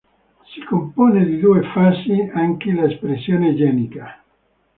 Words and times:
Si 0.51 0.63
compone 0.63 1.23
di 1.27 1.37
due 1.39 1.61
fasi 1.61 2.27
anche 2.33 2.71
l'espressione 2.71 3.53
genica. 3.53 4.23